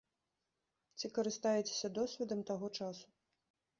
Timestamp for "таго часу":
2.51-3.07